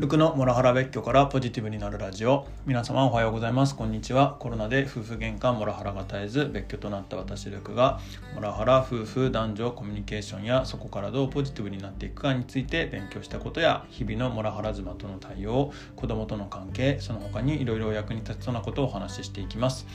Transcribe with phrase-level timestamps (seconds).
[0.00, 2.46] ルクのモラハラ別居からポジティブになるラジオ。
[2.64, 3.76] 皆様おはようございます。
[3.76, 4.34] こんにちは。
[4.40, 8.00] コロナで夫婦喧嘩モラハラが絶えず別居となった私ルクが
[8.34, 19.86] モラハラ夫婦男女コミュニケーションやそこからどうポジティブになっていくかについて勉強したことや日々のモラハラ妻との対応子供との関係その他にいろいろ役に立ちそうなことをお話ししていきます。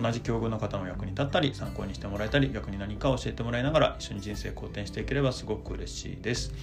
[0.00, 6.54] 同じ境遇の方の役に立ったり参考にしてもらえたり逆に何か教えてもらいながら一緒に人生好転していければすごく嬉しいです。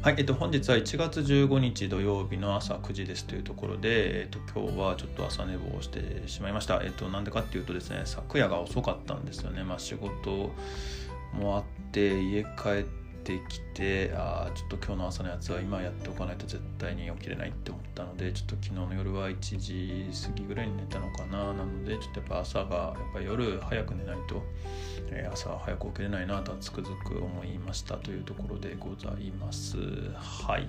[0.00, 6.80] はい、えっと、本日は1月15日土曜日の朝9時ですというところで、えっと、今日はちょっと朝寝坊してしまいました。
[6.84, 9.64] えっと、なんでかっていうとですね、昨夜が遅かったんですよね。
[9.64, 10.52] まあ、仕事
[11.32, 13.07] もあって、家帰って
[13.48, 21.52] きて、あ、ちょっと今日の朝のやつは今やっておかないと絶対に起きれないって思ったので、ちょっと昨日の夜は1時過ぎぐらいに寝たのかな。
[21.52, 24.42] なので、ちょっとやっぱ朝が、やっぱ夜早く寝ないと、
[25.10, 29.76] え朝早く起きれないなとはつくづく思いましたというところでございます。
[30.14, 30.68] はい。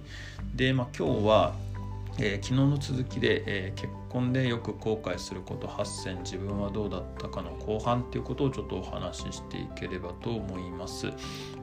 [0.55, 1.55] で、まあ、今日は、
[2.17, 11.07] えー、昨日の続きで、えー、結婚でよく後悔すること8選自分はどうだったかの後半っていうことをちょっとお話ししていければと思います。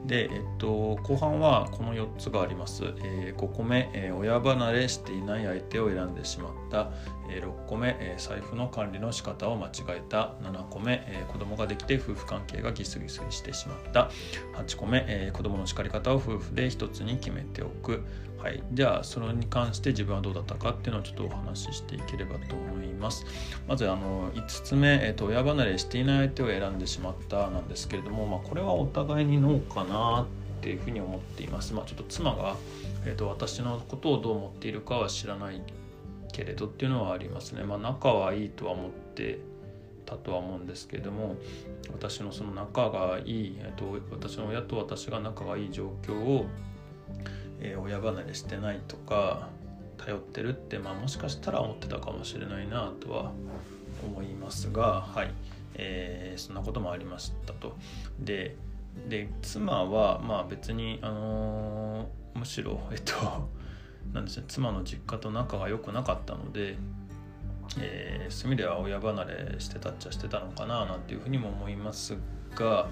[0.05, 2.83] で、えっと、後半はこの4つがあります。
[3.03, 6.91] えー、5個目、え親離れしていない相手を選んでしまった。
[7.27, 10.33] 6個目、財布の管理の仕方を間違えた。
[10.41, 14.09] 7個目、え子供ができて夫婦関係がギスギスしてしまった。
[14.53, 18.03] 8個目、え子供の叱り方を夫婦で一つに決めておく。
[18.37, 23.25] はい、じゃあそれに関して自分はどうだったかっていうのをちょっとお話ししていければと思います。
[23.67, 30.27] まずあの5つ目、えーと、親離れしていない相手を選んでしまったなんですけれども、まあ、これはお互いにノーかな
[30.59, 31.73] っていうふうに思っています。
[31.73, 32.55] まあ、ちょっと妻が、
[33.05, 35.61] えーと、私のことをどう思っているかは知らない
[36.37, 37.63] けれどっていうのはありますね。
[37.63, 39.39] まあ、仲はいいとは思って
[40.05, 41.35] たとは思うんですけれども
[41.91, 46.45] 私のその仲がいい、えーと私の親と私が仲がいい状況を
[47.59, 49.49] えー、親離れしてないとか
[49.97, 53.31] 頼ってるって、まあ、もしかしたら思ってたかもしれないなとは
[54.05, 55.33] 思いますが、はい
[55.73, 57.75] えー、そんなこともありましたと。
[58.19, 58.55] で
[59.09, 63.47] で妻はまあ別に、あのー、むしろえっと
[64.13, 64.45] なんですね。
[64.47, 66.77] 妻の実家と仲が良くなかったので、
[67.79, 72.15] えー、そういう意味では親離れしてたっちゃしてたのかななんていうふうにも思います
[72.55, 72.87] が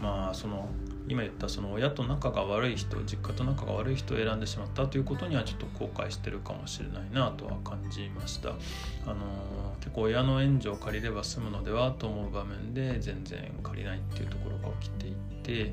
[0.00, 0.68] まあその
[1.08, 8.50] 今言ったその親と仲が悪い人実家と仲が悪い人を選んでしまったということにはちょっと後悔してるかもしれないなとは感じました。
[8.50, 8.52] あ
[9.14, 15.72] の結構親の援助を借りれば済むのではと思う場面で全然借りないっていうところが起きていて、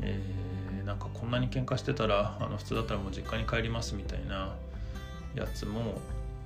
[0.00, 0.47] えー、
[0.88, 4.56] なんかこんなに喧嘩してたらあの普通だったらもう実家に帰りますみたいな
[5.34, 6.00] やつも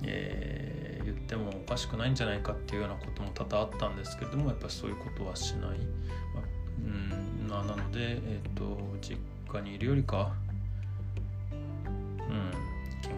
[0.05, 5.77] えー、言ってもおかしくないんじゃないかっていうようなことも多々あったんですけれどもやっぱりそういうことはしない、まあ、
[6.79, 9.17] うんまあ、なので、えーと、実
[9.47, 10.33] 家にいるよりか
[12.29, 12.62] うん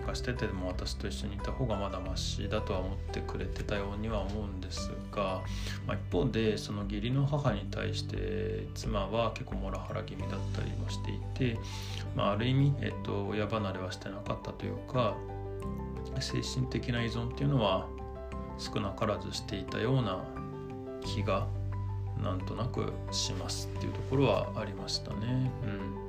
[0.06, 5.42] 喧嘩してても私と一緒にいた方がまだマシだとは思ってくれてたようには思うんですが、
[5.88, 11.60] まあ、一方でその義理の母に対して妻は結構モラハラ気味だったりもしていて、
[12.16, 15.16] まあ、ある意味、えーと親離れはしてなかったというか
[16.20, 17.88] 精神的な依存っていうのは
[18.58, 20.24] 少なからずしていたような
[21.04, 21.48] 気が
[22.22, 25.52] なんとなくしますっていうところはありましたね。
[25.64, 26.05] うん、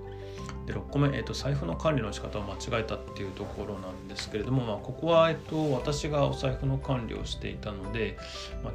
[0.67, 8.19] で6個目、えーと、財布の管理の仕方を間違えたっていうところなんですけれども、まあ、ここは、えーと、私がお財布の管理をしていたので、
[8.63, 8.73] まあ、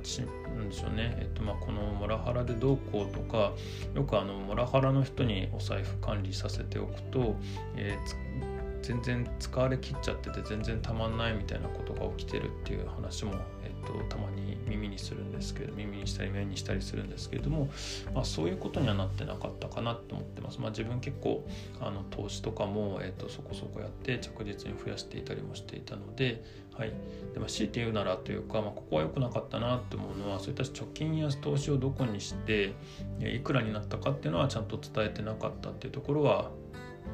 [0.58, 3.54] なんでしょうね、えーとまあ、このモラハラでどうこうとか
[3.94, 7.36] よくあのモラハラの人にお財布管理させておくと、
[7.76, 13.34] えー全然使われきっちゃってて全然たまんないみたいなことが起きてるっていう話も、
[13.64, 17.70] えと、たまに耳にするんですけど耳にしたり目にしたりするんですけれども、
[18.14, 20.60] まあ、そういうことにはなってなかったかなと思ってます。
[20.60, 21.46] まあ、自分結構
[21.80, 26.44] あの投資とかも、えっと、そこそこやって着実に増やしていたりもしていたので、
[26.78, 26.94] はい、
[27.34, 32.74] でも強いて言うならというか、まあ、ここは良くなかったなって思うのはそういった貯金や投資をどこにして
[33.20, 36.52] いくらになったかっていうのはちゃんと伝えてなかったっていうところは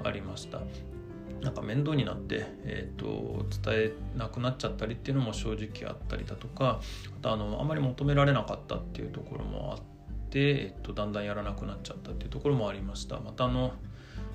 [0.03, 0.61] ありました。
[1.41, 6.81] なんか面倒になって、えーと、伝えなくなっちゃったりっていうのも正直あったりだとか
[7.19, 9.79] あとあのあまり求められなかったっていうところもあっ
[10.29, 13.19] て、えーと、だんだんやらなくなっちゃったっていうところもありました。
[13.19, 13.73] またあの、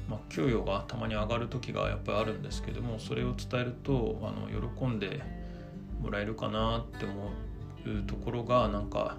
[0.08, 5.22] まあ、給与がたまに上がる時がやっぱりあるんですけどもそれを伝えるとあの喜んで
[6.00, 7.30] もらえるかなって思
[7.86, 9.16] うところがなんか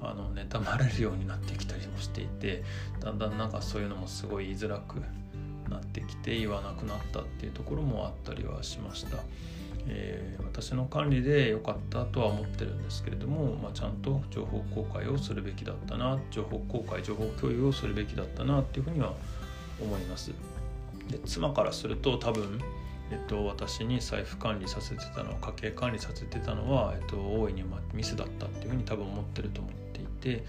[0.00, 2.62] あの妬まれるようになってきたりもしていて
[3.00, 5.02] だんだんなんかそういうのもすごい言いづらく
[5.68, 9.18] なってきて言わなくなったっていうところもあったりはしました。
[9.90, 19.14] えー、私の管理で良かったとは思ってるんですけれども、まあ、ちゃんと情報公開をするべきだったな情報公開情報共有をするべきだったなっていうふうには
[19.80, 20.32] 思います。
[21.10, 22.60] で妻からすると多分、
[23.10, 27.64] えっと、私に財布管理させてたのは家計管理させてたのは、えっと、大いに
[27.94, 30.44] ミスだったっていうふうに多分思ってると思っていて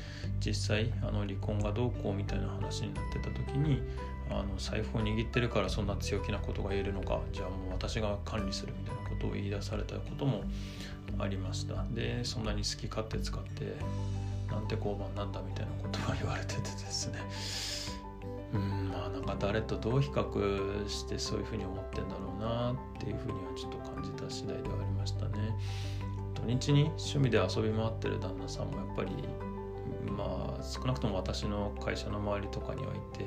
[0.45, 3.81] 実際あの離婚がどうこうみたいな話になってた時に
[4.29, 10.43] あの財布を握ってるからそんな強気なことが言えるのかじゃあもう私が管理するみたいなことを言い出されたことも
[11.17, 11.83] ありました。
[11.91, 13.75] でそんなに好き勝手使って
[14.51, 17.19] なんて交番なんだみたいなことは言われててですね。
[18.53, 25.55] うんまあなんか誰とどう比較してそういうふうに思ってんだろうなっていうふうにはちょっと感じた次第ではありましたね。
[26.33, 29.11] 土日に趣味で遊び回ってる旦那さんもやっぱり
[30.17, 33.25] まあ少なくとも私の会社の周りとかにはいて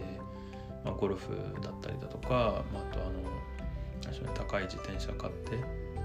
[0.85, 1.31] まあ、ゴルフ
[1.63, 3.23] だったりだとか、まあ、あとあの
[4.35, 5.57] 高い自転車買って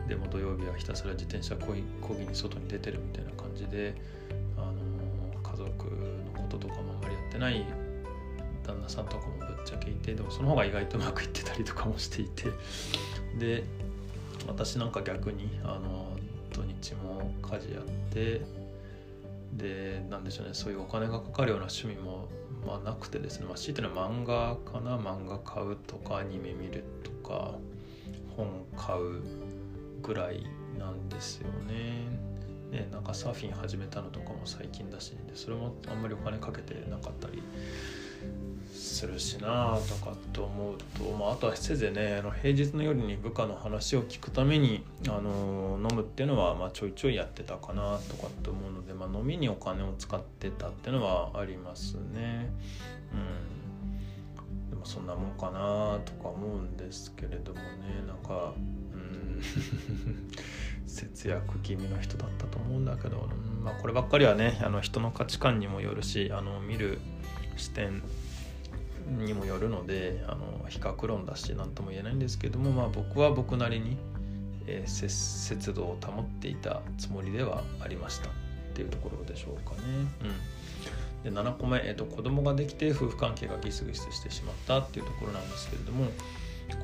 [0.07, 3.95] でも土曜日はひたすら自転車こぎこぎに外に出てるみたいな感じで
[4.57, 7.65] あの家族のこととかもあんまりやってない
[8.65, 12.45] 旦那さんとかもぶっちゃけいてでもその方が意外とうまくいってたりとかもしていて
[13.37, 13.63] で
[14.47, 16.15] 私なんか逆にあの
[16.53, 17.83] 土日も家事やっ
[18.13, 18.41] て
[19.53, 22.29] でなんでしょうねそういうお金がかかるような趣味も
[22.67, 27.55] まあ、なくてですね、まあ、強いてのは漫画かな漫画買うとかアニメ見るとか
[28.35, 29.21] 本買う
[30.03, 30.45] ぐらい
[30.77, 32.05] なんですよね。
[32.69, 37.41] ねなんかサーフィン始めたのとかも最近だしでそれもあんまりお金かけてなかったり
[38.73, 52.49] するしなとかって思うと、まあ、あとはせいぜいねあの平日の夜に部下の話を聞くためにあの飲むっていうのは、まあ、ちょいちょいやってたかなとかって思うので、まあ、飲みにお金を使ってたっていうのはありますね。
[53.13, 53.15] う
[54.67, 58.03] ん、でもそんなもんかなとか思うんですけれどもね。
[58.07, 58.53] なんか
[58.93, 59.41] うん。
[60.87, 63.29] 節約気味の人だったと思うんだけど、
[63.61, 66.99] まあ、こればっかりはねあの人の価値観にもよるしあの見る
[67.57, 68.01] 視点
[69.07, 73.97] にもよるのであの比較論だし何とも言えないんですけども、まあ、僕は僕なりに、
[74.67, 78.31] えー、節度を保っていたつもりではありましたっ
[78.73, 79.87] ていうところでしょうかね。
[81.25, 86.05] うん、で7個目、えーと、子供ができて夫婦関係がギスギスしてしまったっていうところなんですけれども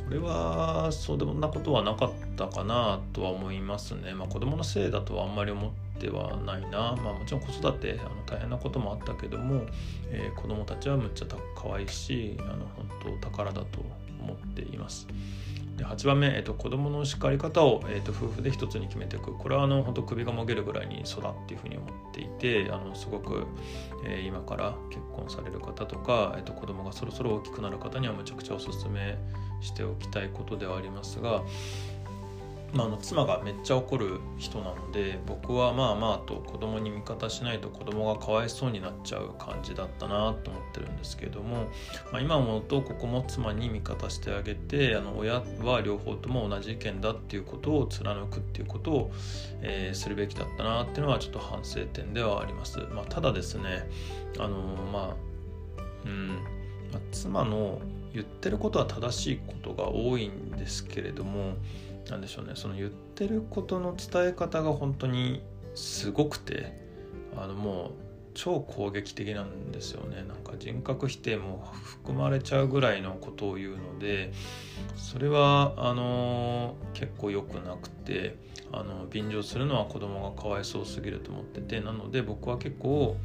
[0.06, 4.14] これはそうでもなことはなかったかなとは思いますね。
[4.14, 5.72] まあ、子供のせいだとはあんまり思っ
[6.04, 9.64] てはないな、まあ、もちろん子育てあの大変なこともあったけども、
[10.10, 13.80] えー、子供たちはむっちゃ可愛いしあの本当宝だと
[14.20, 15.08] 思っています。
[15.78, 23.48] で8番目、えーと、子供の叱り方を、えーと、夫婦で一つに決めていくこれはあの本当首がもげるぐらいに育っていうふうに思っていてあのすごく、
[24.06, 29.18] えー、今から結婚される方とか、えーと、と子供がそろそろ大きくなる方にはむちゃくちゃおすすめ
[29.62, 31.42] しておきたいことではありますが
[32.74, 41.68] まあ、の妻がめっちゃ怒る人なので僕はまあまあと子供に味方しないと子供がかわいそうになっちゃう感じだったなと思ってるんですけれども、
[42.12, 49.12] まあ、今思うとここも妻に味方してあげてあの親は両方とも同じ意見だっていうことを貫くっていうことを、
[49.62, 52.80] えー、するべきだったなっていうのはちょっと反省点ではあります。
[52.92, 53.88] まあ、ただですね
[54.40, 54.58] あの
[54.92, 55.34] まあ
[56.06, 56.28] うん、
[56.92, 57.80] まあ、妻の
[58.14, 61.56] 言ってることは正しいことが多いんですけれども
[62.10, 62.54] なんでしょうね。
[62.56, 65.42] その言ってることの伝え方が本当に
[65.76, 66.78] すごくて
[67.36, 67.92] あのもう
[68.34, 70.24] 超攻撃的なんですよね。
[70.28, 74.34] なんか人格否定も含まれちゃうぐらいのことを言うので
[74.96, 78.36] それはあの結構良くなくて
[78.72, 83.18] あの便乗するのは子供がかわいそうすぎると思っててなので僕は結構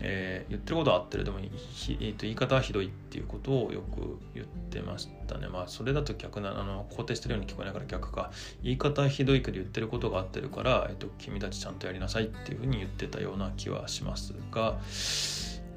[0.00, 1.24] えー、言ってることは合ってる。
[1.24, 5.48] でも、えー、と言い方はひどいっていうことをよく言ってましたね。
[5.48, 14.78] まあそれだと逆なあの肯定してるように聞こえないから逆か言い方ひどいけど言ってることが合ってるから、えーと、君たちちゃんとやりなさいっていうふうに言ってたような気はしますが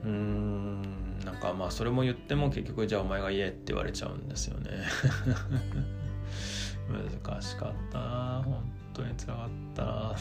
[0.04, 4.72] うーんなんかまあそれも言っても結局じゃあお前が言えって言われちゃうんですよね。
[7.22, 10.16] 難しかった本当につらかったな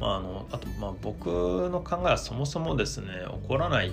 [0.00, 1.26] まあ、あのあとまあ僕
[1.70, 3.92] の考えはそもそもですね怒らない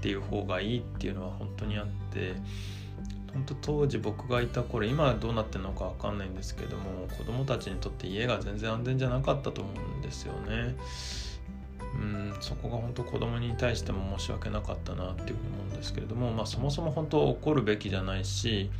[0.00, 2.32] っていう方がいいっていうのは本当にあって
[3.34, 10.74] 本当当時僕がいた頃今どうなってるのか分かんないんですけども子供たちにとって家が全然安全じゃなかったと思うんですよね。
[11.94, 18.70] うんそこが本当子供に対しても申し訳なかったなっていうふうに思うんですけれども、まあ、そもそも本当怒るべきじゃないし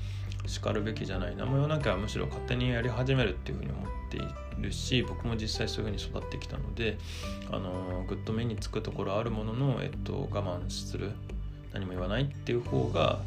[0.47, 6.99] 叱るべきじゃない何も言わなきゃむしろ勝手にやり始めるっていうふうに思っているし僕も実際そういうふうに育ってきたので
[7.50, 11.12] あのぐっと目につくところあるものの、えっと、我慢する
[11.73, 13.21] 何も言わないっていう方が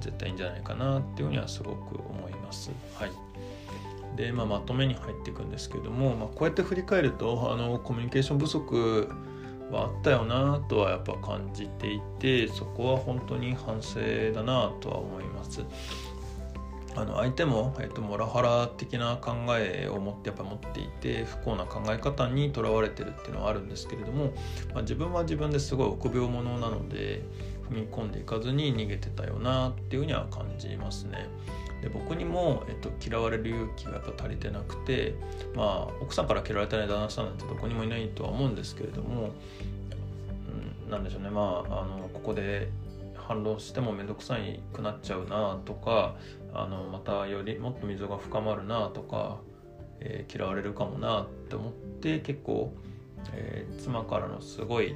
[0.00, 2.70] 絶対いいんじゃないかなっていうふうにはすごく思います。
[2.94, 3.10] はい
[4.16, 9.08] で、まあ、まとめに入っていくんですけども、まあ、こうやって振り返るとあのコミュニケーション不足
[9.70, 14.00] はあったよなとはやっぱ感じていてそこは本当に反省
[14.32, 15.64] だなとは思います。
[16.96, 24.32] あの相手も、えっと、モラハラ的な考えを持ってやっぱ持っていて不幸な考え方にとらわれてるっていうのはあるんですけれども、
[24.72, 27.22] まあ、自分は自分ですごい臆病者なので
[27.70, 31.28] 踏み込んでいかずに逃げてたよなっていうふうには感じますね。
[31.82, 35.14] で僕にも、えっと、嫌われる勇気がやっぱ足りてなくて
[35.54, 39.30] まあ奥さんから嫌われてない旦那さんなんてどこにもいないとは思うんですけれども、
[40.84, 42.68] うん、なんでしょうねまああのここで
[43.14, 46.16] 反論しても面倒くさいくなっちゃうなとか
[46.52, 49.38] あのまたよりもっと溝が深まるなとか、
[50.00, 52.72] えー、嫌われるかもなって思って結構、
[53.32, 54.94] えー、妻からのすごい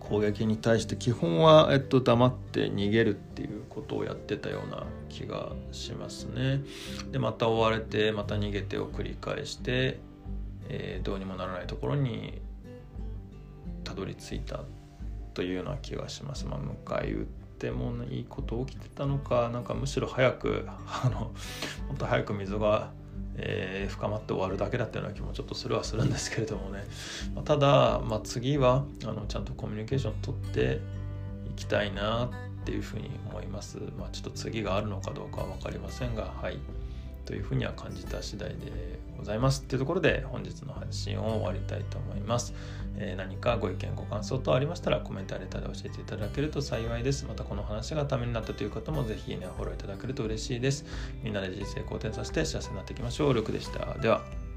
[0.00, 6.62] 攻撃に対して基本は、えっと、黙って逃げるっていうことをやってたような気がしますね。
[7.12, 9.98] でまた追われてまた逃げてを繰り返して、
[10.68, 12.40] えー、どうにもならないところに
[13.84, 14.64] たどり着いた
[15.34, 16.46] というような気がします。
[16.46, 17.26] まあ、迎え撃
[17.58, 21.32] ってもいいこと起きてたのかなんかむしろ早く あのも
[21.94, 22.92] っと早く水が、
[23.36, 26.86] えー、深まって終わるだけだったような気もちょっとするはするんですけれどもね、
[27.34, 30.80] まあ、ただ、まあ、次はあのちゃんとコミュニケーション取って
[31.50, 32.28] いきたいなっ
[32.64, 33.78] ていうふうに思います。
[33.98, 36.58] まあ、ちょっと次があるのかどうかは分かりませんがはい。
[37.28, 39.60] というふうには感じた次第でございます。
[39.60, 42.54] っていうところで本日の発信を終わりたいと思います、
[42.96, 47.26] えー、何かご意見ご感想等ありましたらコメントやレターで教えていただけると幸いです。
[47.26, 50.86] またこの話がためになったという方もぜひねフォローいただけると嬉しいです。
[51.22, 53.34] みんなで人生好転させて幸せになっていきましょう。
[53.34, 53.98] ルクでした。
[53.98, 54.47] では。